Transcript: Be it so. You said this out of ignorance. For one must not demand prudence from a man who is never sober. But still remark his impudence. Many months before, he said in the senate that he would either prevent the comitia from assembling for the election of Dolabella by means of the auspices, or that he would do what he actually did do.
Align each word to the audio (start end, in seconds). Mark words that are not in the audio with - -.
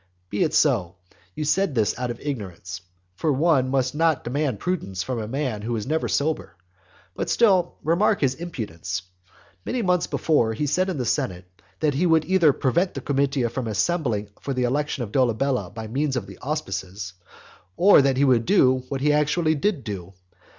Be 0.31 0.41
it 0.41 0.55
so. 0.55 0.95
You 1.35 1.45
said 1.45 1.75
this 1.75 1.93
out 1.95 2.09
of 2.09 2.19
ignorance. 2.21 2.81
For 3.13 3.31
one 3.31 3.69
must 3.69 3.93
not 3.93 4.23
demand 4.23 4.57
prudence 4.59 5.03
from 5.03 5.19
a 5.19 5.27
man 5.27 5.61
who 5.61 5.75
is 5.75 5.85
never 5.85 6.07
sober. 6.07 6.55
But 7.15 7.29
still 7.29 7.75
remark 7.83 8.21
his 8.21 8.33
impudence. 8.33 9.03
Many 9.63 9.83
months 9.83 10.07
before, 10.07 10.55
he 10.55 10.65
said 10.65 10.89
in 10.89 10.97
the 10.97 11.05
senate 11.05 11.45
that 11.81 11.93
he 11.93 12.07
would 12.07 12.25
either 12.25 12.51
prevent 12.51 12.95
the 12.95 13.01
comitia 13.01 13.47
from 13.51 13.67
assembling 13.67 14.29
for 14.39 14.55
the 14.55 14.63
election 14.63 15.03
of 15.03 15.11
Dolabella 15.11 15.69
by 15.69 15.85
means 15.87 16.15
of 16.15 16.25
the 16.25 16.39
auspices, 16.39 17.13
or 17.77 18.01
that 18.01 18.17
he 18.17 18.25
would 18.25 18.45
do 18.47 18.77
what 18.89 19.01
he 19.01 19.13
actually 19.13 19.53
did 19.53 19.83
do. 19.83 20.13